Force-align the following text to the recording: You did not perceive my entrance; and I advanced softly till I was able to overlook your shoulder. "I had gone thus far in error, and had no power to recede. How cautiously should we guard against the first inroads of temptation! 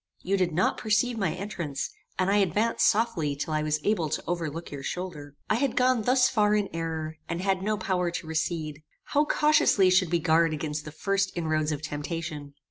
You 0.23 0.35
did 0.35 0.51
not 0.51 0.79
perceive 0.79 1.15
my 1.19 1.31
entrance; 1.35 1.87
and 2.17 2.31
I 2.31 2.37
advanced 2.37 2.89
softly 2.89 3.35
till 3.35 3.53
I 3.53 3.61
was 3.61 3.77
able 3.83 4.09
to 4.09 4.23
overlook 4.25 4.71
your 4.71 4.81
shoulder. 4.81 5.35
"I 5.47 5.53
had 5.57 5.75
gone 5.75 6.01
thus 6.01 6.27
far 6.27 6.55
in 6.55 6.69
error, 6.75 7.17
and 7.29 7.39
had 7.39 7.61
no 7.61 7.77
power 7.77 8.09
to 8.09 8.25
recede. 8.25 8.81
How 9.03 9.25
cautiously 9.25 9.91
should 9.91 10.11
we 10.11 10.17
guard 10.17 10.53
against 10.55 10.85
the 10.85 10.91
first 10.91 11.31
inroads 11.37 11.71
of 11.71 11.83
temptation! 11.83 12.55